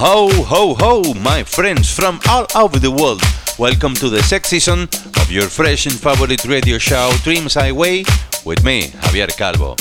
[0.00, 3.20] Ho, ho, ho, my friends from all over the world.
[3.58, 4.82] Welcome to the sex season
[5.16, 8.04] of your fresh and favorite radio show, Dreams Highway,
[8.46, 9.74] with me, Javier Calvo.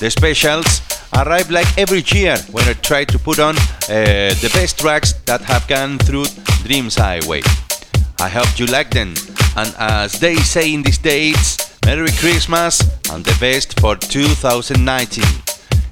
[0.00, 0.82] The specials
[1.16, 5.40] arrive like every year when I try to put on uh, the best tracks that
[5.40, 6.26] have gone through
[6.64, 7.40] Dreams Highway.
[8.20, 9.14] I hope you like them,
[9.56, 15.24] and as they say in these dates, Merry Christmas and the best for 2019.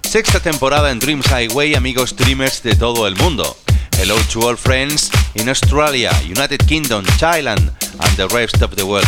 [0.02, 3.56] Sexta temporada en Dreams Highway, amigos streamers de todo el mundo.
[3.96, 9.06] Hello to all friends in Australia, United Kingdom, Thailand and the rest of the world.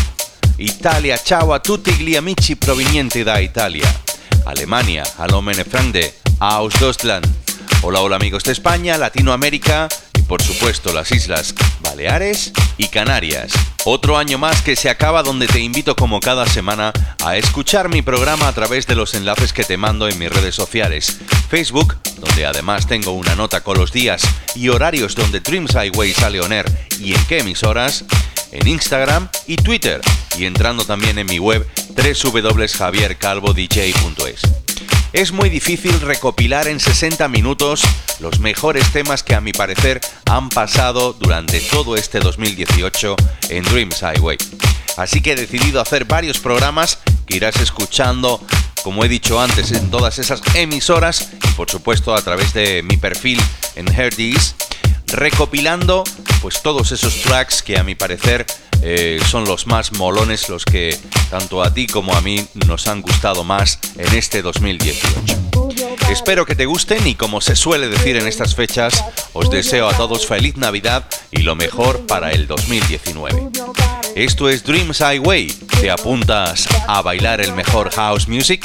[0.56, 3.88] Italia, ciao a tutti gli amici provenienti da Italia.
[4.44, 7.26] Alemania, hallo meine Freunde, aus Deutschland.
[7.82, 13.52] Hola, hola amigos de España, Latinoamérica y por supuesto las Islas Baleares y Canarias.
[13.84, 18.00] Otro año más que se acaba donde te invito como cada semana a escuchar mi
[18.00, 21.18] programa a través de los enlaces que te mando en mis redes sociales.
[21.48, 24.22] Facebook, donde además tengo una nota con los días
[24.54, 26.66] y horarios donde Dreams Highway sale on air
[26.98, 28.04] y en qué emisoras.
[28.52, 30.00] En Instagram y Twitter
[30.38, 34.40] y entrando también en mi web www.javiercalvodj.es.
[35.12, 37.82] Es muy difícil recopilar en 60 minutos
[38.18, 43.14] los mejores temas que a mi parecer han pasado durante todo este 2018
[43.50, 44.38] en Dreams Highway.
[44.96, 48.40] Así que he decidido hacer varios programas que irás escuchando,
[48.84, 52.98] como he dicho antes, en todas esas emisoras y por supuesto a través de mi
[52.98, 53.40] perfil
[53.76, 54.54] en Herdis,
[55.06, 56.04] recopilando
[56.42, 58.44] pues todos esos tracks que a mi parecer
[58.82, 60.96] eh, son los más molones, los que
[61.30, 65.53] tanto a ti como a mí nos han gustado más en este 2018.
[66.10, 69.96] Espero que te gusten y como se suele decir en estas fechas, os deseo a
[69.96, 73.50] todos feliz Navidad y lo mejor para el 2019.
[74.14, 75.48] Esto es Dreams Highway.
[75.80, 78.64] ¿Te apuntas a bailar el mejor house music?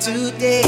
[0.00, 0.67] today.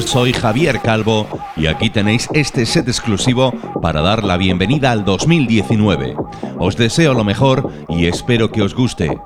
[0.00, 6.16] Soy Javier Calvo y aquí tenéis este set exclusivo para dar la bienvenida al 2019.
[6.58, 9.16] Os deseo lo mejor y espero que os guste.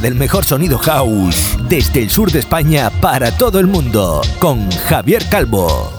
[0.00, 5.22] Del mejor sonido house desde el sur de España para todo el mundo con Javier
[5.28, 5.92] Calvo.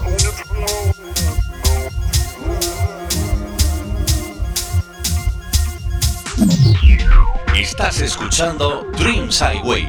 [7.56, 9.88] Estás escuchando Dreams Highway,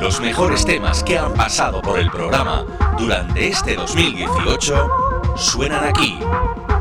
[0.00, 2.64] los mejores temas que han pasado por el programa
[2.98, 4.88] durante este 2018
[5.36, 6.18] suenan aquí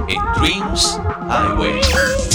[0.08, 2.33] en Dreams Highway.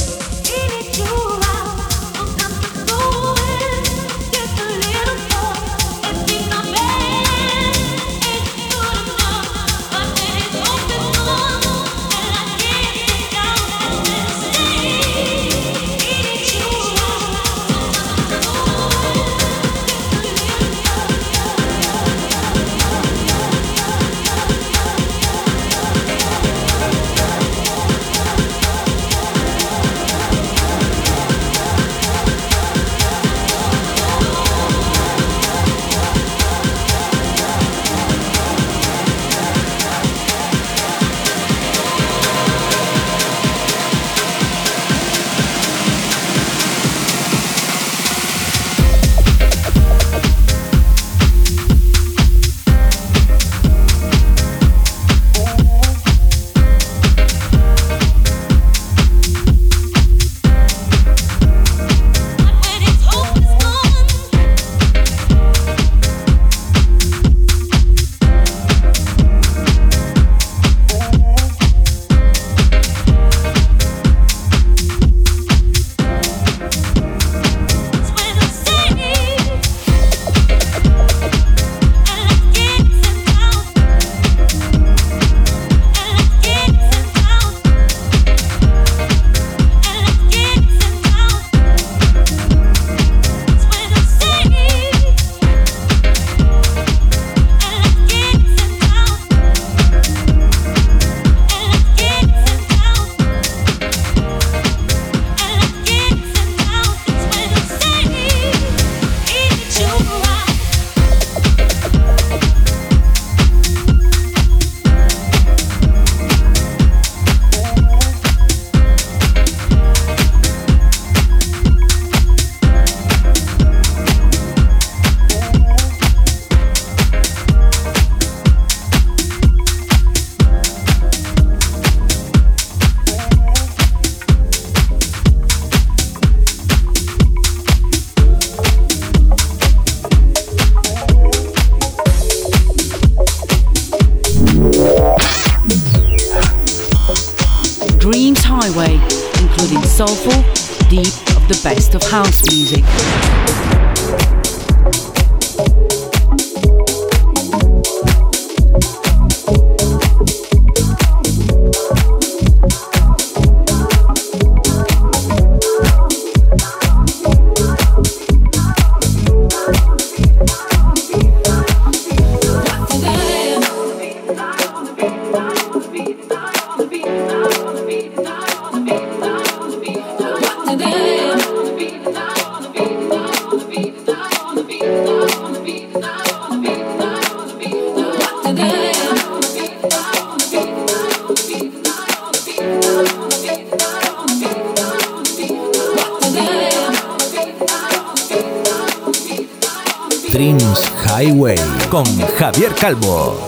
[202.81, 203.48] Calvo.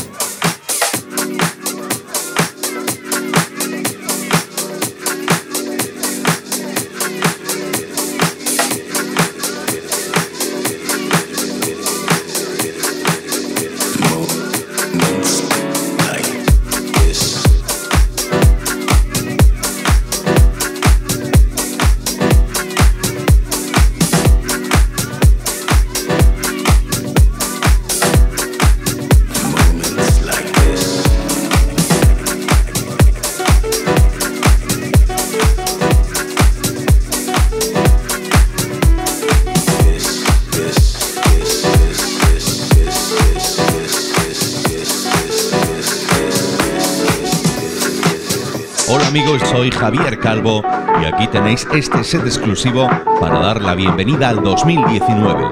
[51.31, 52.89] Tenéis este set exclusivo
[53.19, 55.45] para dar la bienvenida al 2019.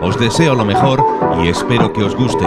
[0.00, 1.04] Os deseo lo mejor
[1.42, 2.46] y espero que os guste.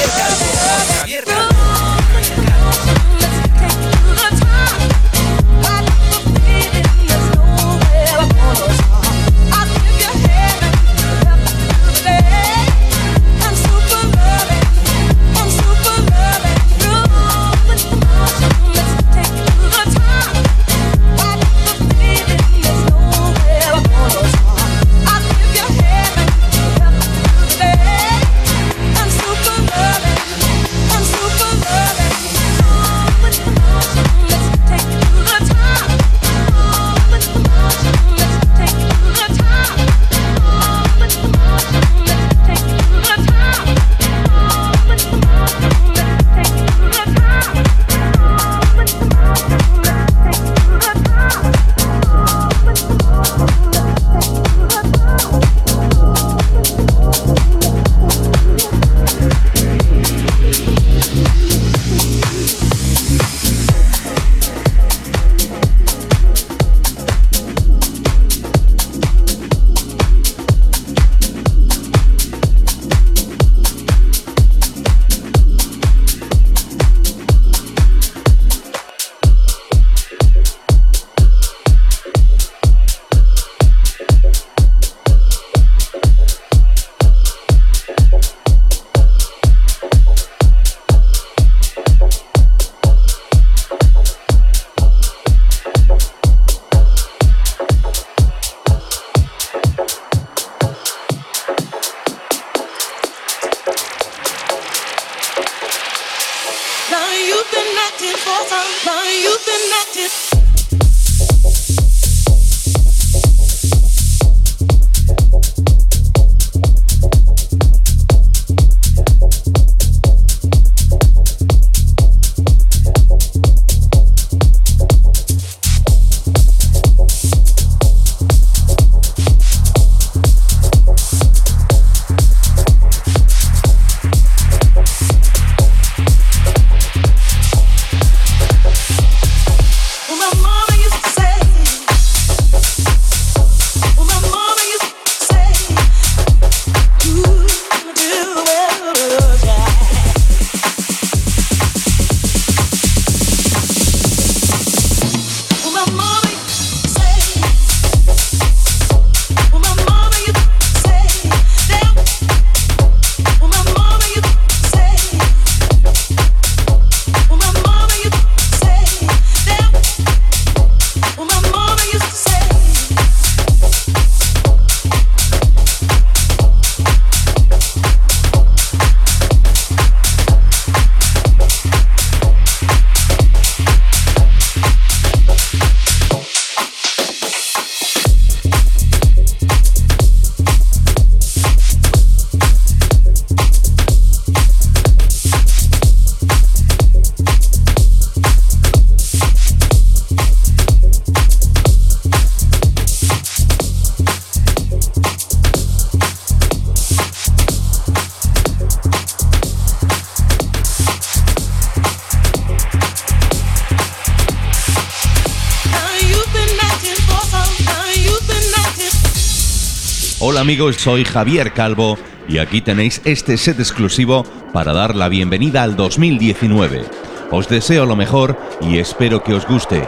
[220.51, 221.97] Amigos, soy Javier Calvo
[222.27, 226.83] y aquí tenéis este set exclusivo para dar la bienvenida al 2019.
[227.31, 229.87] Os deseo lo mejor y espero que os guste.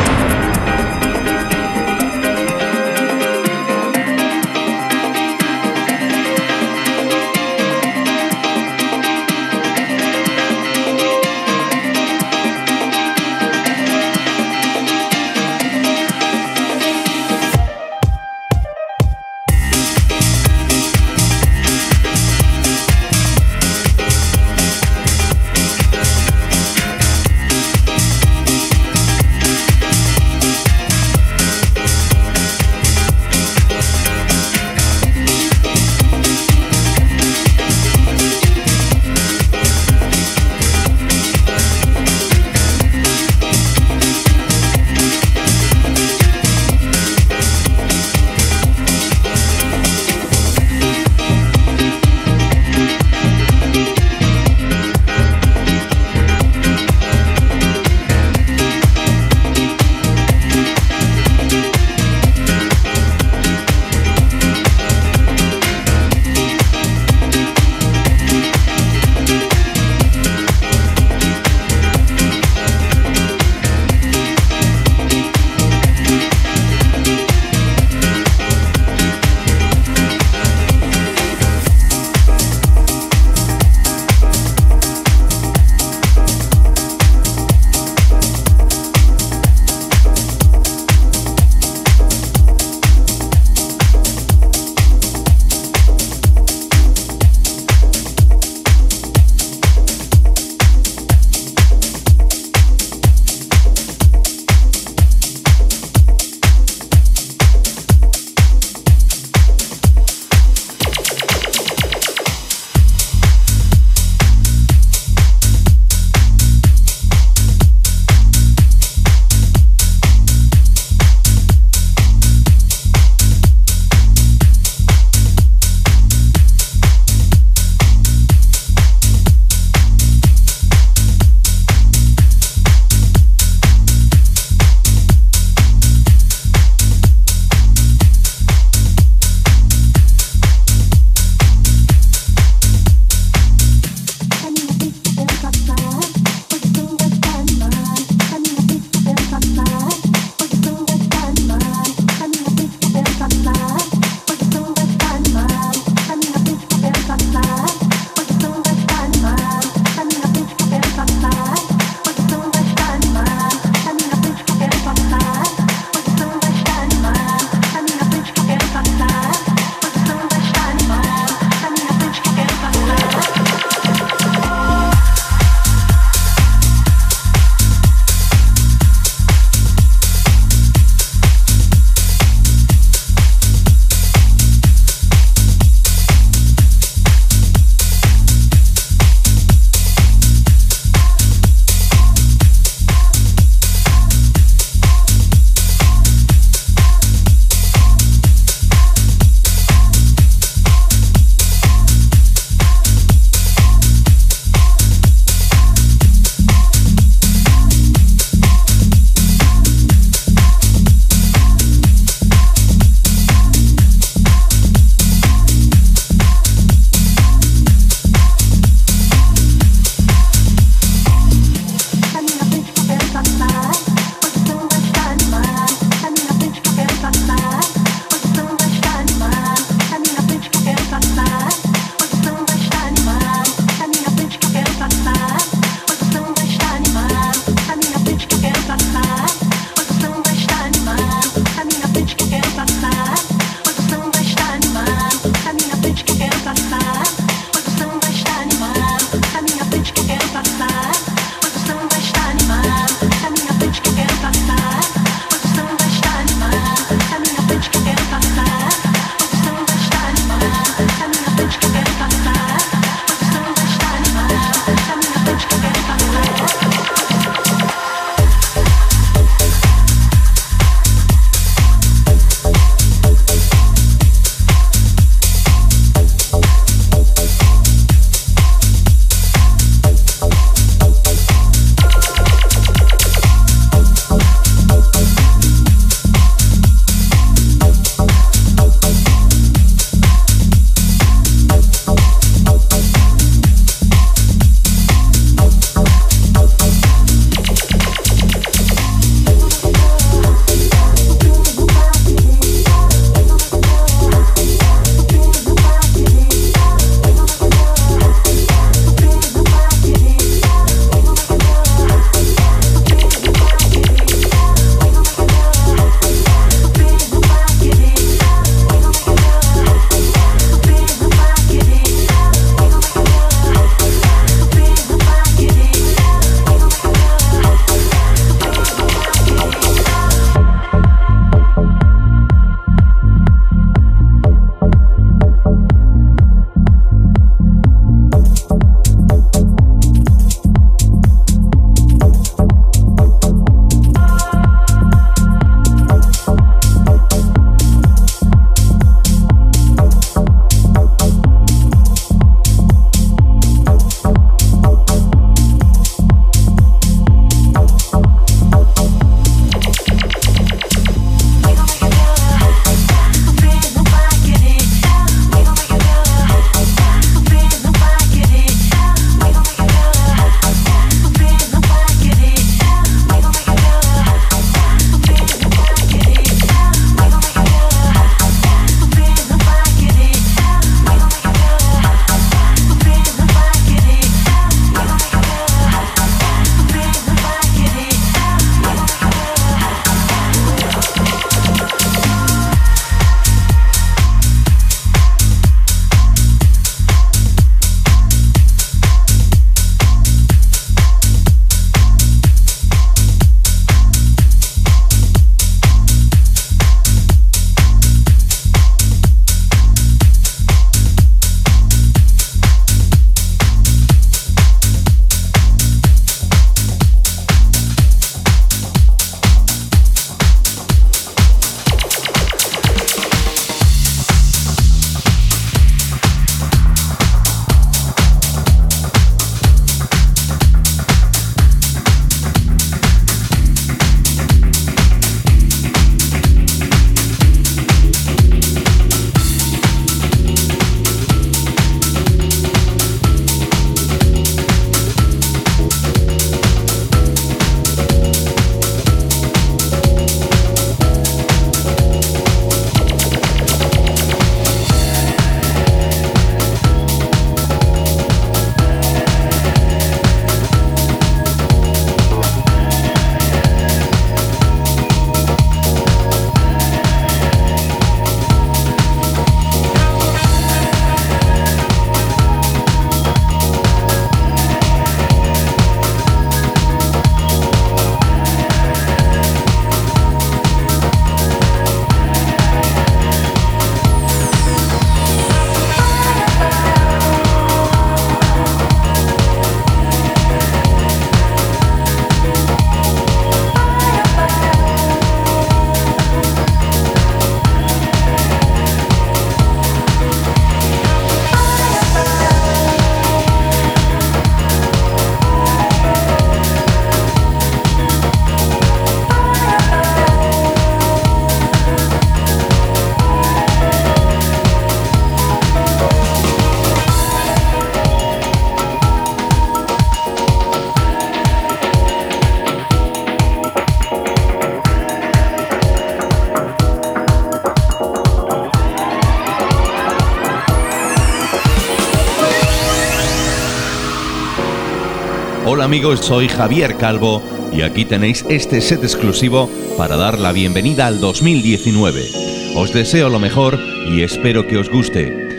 [535.71, 537.21] Amigos, soy Javier Calvo
[537.53, 542.09] y aquí tenéis este set exclusivo para dar la bienvenida al 2019.
[542.57, 543.57] Os deseo lo mejor
[543.87, 545.29] y espero que os guste.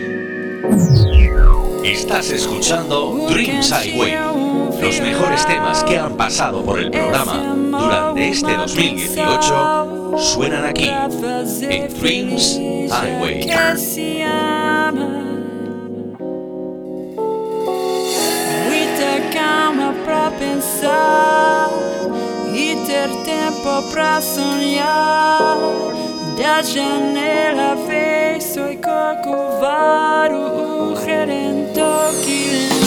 [1.83, 4.15] Estás escuchando Dreams Highway,
[4.81, 11.93] los mejores temas que han pasado por el programa durante este 2018 suenan aquí en
[11.99, 12.59] Dreams
[12.89, 13.45] Highway.
[20.03, 21.69] Pra pensar
[22.53, 25.57] e ter tempo pra sonhar.
[26.37, 32.83] Da janela vejo e corcovado o redentor que lindo.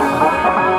[0.00, 0.77] and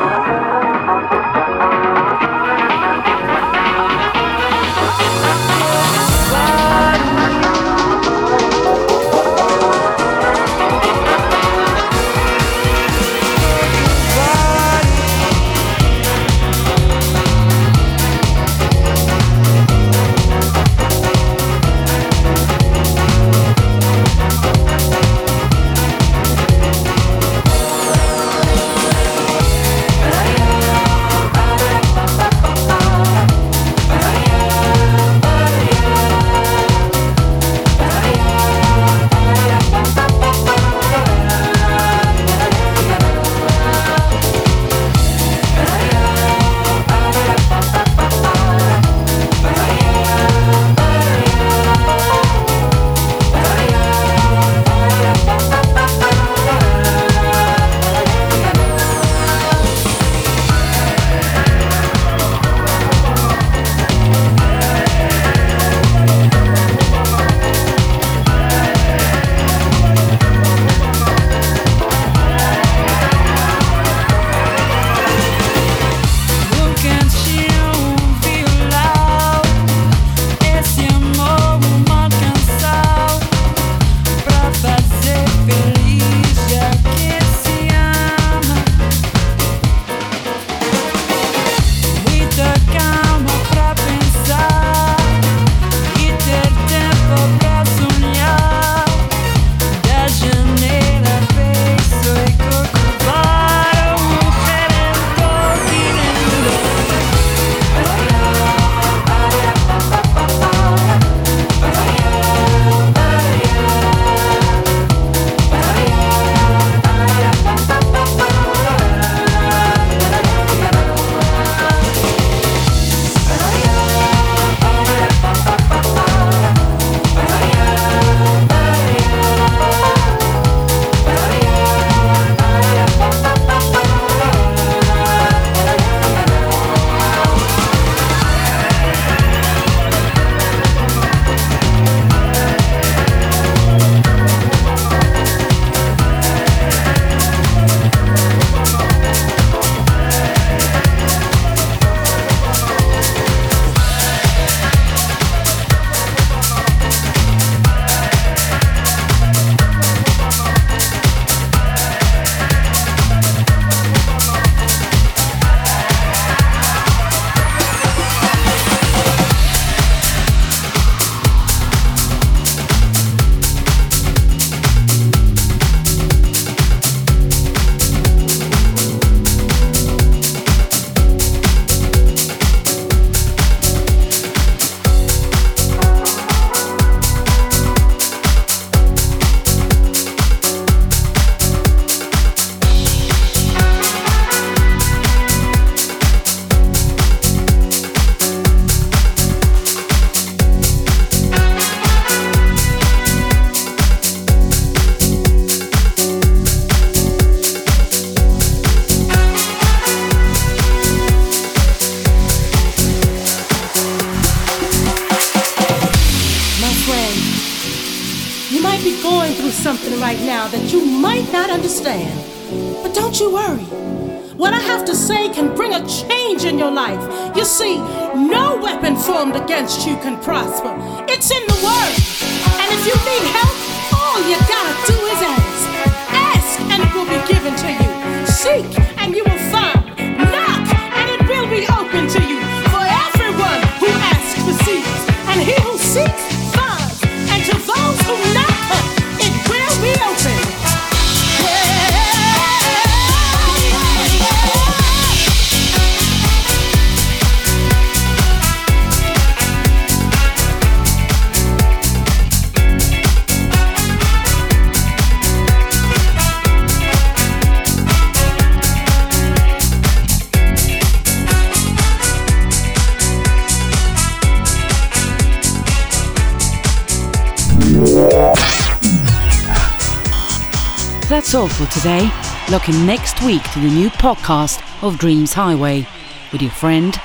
[281.60, 282.10] for today.
[282.50, 285.86] Looking next week to the new podcast of Dreams Highway
[286.32, 286.98] with your friend